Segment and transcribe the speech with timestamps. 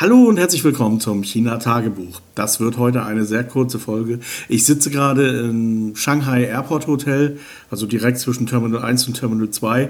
[0.00, 2.20] Hallo und herzlich willkommen zum China-Tagebuch.
[2.36, 4.20] Das wird heute eine sehr kurze Folge.
[4.48, 9.88] Ich sitze gerade im Shanghai Airport Hotel, also direkt zwischen Terminal 1 und Terminal 2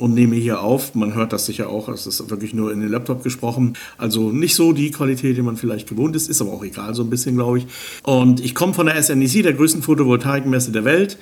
[0.00, 0.96] und nehme hier auf.
[0.96, 3.74] Man hört das sicher auch, es ist wirklich nur in den Laptop gesprochen.
[3.98, 7.04] Also nicht so die Qualität, die man vielleicht gewohnt ist, ist aber auch egal, so
[7.04, 7.66] ein bisschen, glaube ich.
[8.02, 11.18] Und ich komme von der SNEC, der größten Photovoltaikmesse der Welt.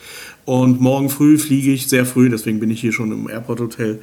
[0.46, 4.00] Und morgen früh fliege ich, sehr früh, deswegen bin ich hier schon im Airport Hotel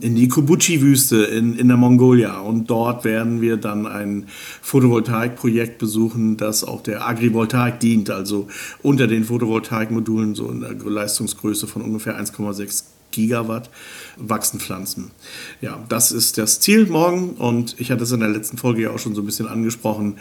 [0.00, 2.40] in die Kubuchi-Wüste in, in der Mongolia.
[2.40, 4.26] Und dort werden wir dann ein
[4.60, 8.48] Photovoltaikprojekt besuchen, das auch der Agrivoltaik dient, also
[8.82, 13.70] unter den Photovoltaikmodulen so in der Leistungsgröße von ungefähr 1,6 Gigawatt
[14.16, 15.12] wachsen Pflanzen.
[15.60, 18.90] Ja, das ist das Ziel morgen und ich hatte es in der letzten Folge ja
[18.90, 20.18] auch schon so ein bisschen angesprochen.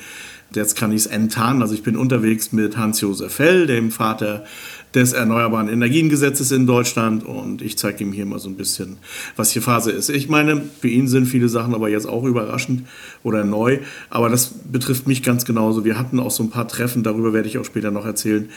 [0.54, 1.64] Jetzt kann ich es enttarnen.
[1.64, 4.46] Also ich bin unterwegs mit Hans-Josef Fell, dem Vater
[4.94, 8.98] des Erneuerbaren Energiengesetzes in Deutschland und ich zeige ihm hier mal so ein bisschen,
[9.36, 10.10] was hier Phase ist.
[10.10, 12.84] Ich meine, für ihn sind viele Sachen aber jetzt auch überraschend
[13.24, 13.80] oder neu,
[14.10, 15.84] aber das betrifft mich ganz genauso.
[15.84, 18.50] Wir hatten auch so ein paar Treffen, darüber werde ich auch später noch erzählen,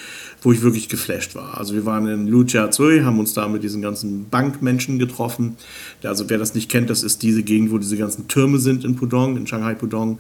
[0.43, 1.59] wo ich wirklich geflasht war.
[1.59, 5.56] Also wir waren in Lujiazui, haben uns da mit diesen ganzen Bankmenschen getroffen.
[6.03, 8.97] Also wer das nicht kennt, das ist diese Gegend, wo diese ganzen Türme sind in
[8.97, 10.19] Pudong, in Shanghai Pudong.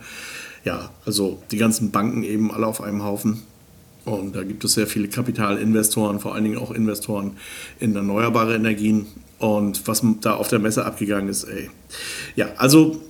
[0.64, 3.42] Ja, also die ganzen Banken eben alle auf einem Haufen.
[4.06, 7.36] Und da gibt es sehr viele Kapitalinvestoren, vor allen Dingen auch Investoren
[7.80, 9.06] in erneuerbare Energien.
[9.38, 11.68] Und was da auf der Messe abgegangen ist, ey.
[12.36, 13.02] Ja, also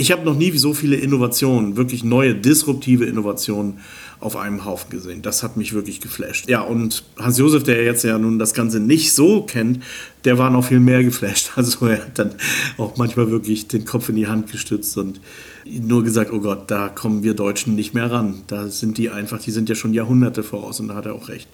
[0.00, 3.80] ich habe noch nie so viele Innovationen, wirklich neue, disruptive Innovationen
[4.20, 5.22] auf einem Haufen gesehen.
[5.22, 6.48] Das hat mich wirklich geflasht.
[6.48, 9.82] Ja, und Hans-Josef, der jetzt ja nun das Ganze nicht so kennt,
[10.24, 11.50] der war noch viel mehr geflasht.
[11.56, 12.30] Also er hat dann
[12.76, 15.20] auch manchmal wirklich den Kopf in die Hand gestützt und
[15.66, 18.42] nur gesagt, oh Gott, da kommen wir Deutschen nicht mehr ran.
[18.46, 21.28] Da sind die einfach, die sind ja schon Jahrhunderte voraus und da hat er auch
[21.28, 21.48] recht.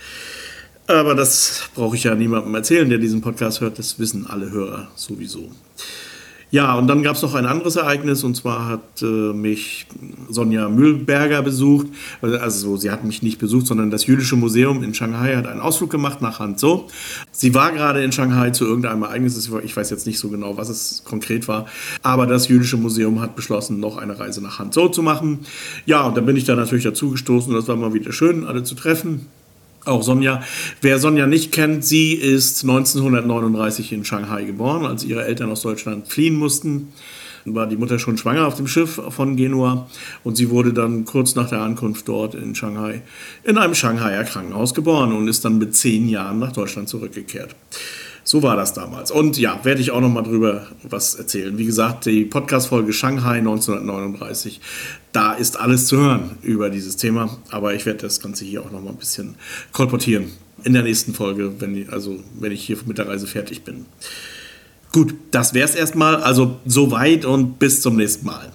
[0.87, 3.79] Aber das brauche ich ja niemandem erzählen, der diesen Podcast hört.
[3.79, 5.51] Das wissen alle Hörer sowieso.
[6.51, 9.87] Ja, und dann gab es noch ein anderes Ereignis und zwar hat äh, mich
[10.29, 11.89] Sonja Mühlberger besucht.
[12.21, 15.91] Also sie hat mich nicht besucht, sondern das Jüdische Museum in Shanghai hat einen Ausflug
[15.91, 16.87] gemacht nach Hanzhou.
[17.33, 19.51] Sie war gerade in Shanghai zu irgendeinem Ereignis.
[19.65, 21.67] Ich weiß jetzt nicht so genau, was es konkret war.
[22.03, 25.41] Aber das Jüdische Museum hat beschlossen, noch eine Reise nach Hanzhou zu machen.
[25.87, 27.53] Ja, und da bin ich dann natürlich dazu gestoßen.
[27.53, 29.27] Das war mal wieder schön, alle zu treffen.
[29.85, 30.43] Auch Sonja.
[30.81, 36.09] Wer Sonja nicht kennt, sie ist 1939 in Shanghai geboren, als ihre Eltern aus Deutschland
[36.09, 36.89] fliehen mussten.
[37.47, 39.87] War die Mutter schon schwanger auf dem Schiff von Genua
[40.23, 43.03] und sie wurde dann kurz nach der Ankunft dort in Shanghai
[43.43, 47.55] in einem Shanghaier Krankenhaus geboren und ist dann mit zehn Jahren nach Deutschland zurückgekehrt.
[48.27, 49.11] So war das damals.
[49.11, 51.57] Und ja, werde ich auch noch mal drüber was erzählen.
[51.59, 54.63] Wie gesagt, die Podcast-Folge Shanghai 1939,
[55.13, 57.37] da ist alles zu hören über dieses Thema.
[57.51, 59.35] Aber ich werde das Ganze hier auch noch mal ein bisschen
[59.73, 60.31] kolportieren
[60.65, 63.85] in der nächsten Folge, wenn, also, wenn ich hier mit der Reise fertig bin.
[64.91, 66.23] Gut, das wäre es erstmal.
[66.23, 68.53] Also soweit und bis zum nächsten Mal.